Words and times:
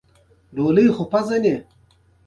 ډولۍ 0.55 0.87
خو 0.95 1.03
پېژنې؟ 1.11 1.55